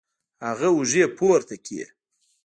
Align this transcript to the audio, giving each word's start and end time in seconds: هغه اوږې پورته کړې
هغه 0.45 0.67
اوږې 0.75 1.05
پورته 1.17 1.55
کړې 1.65 1.85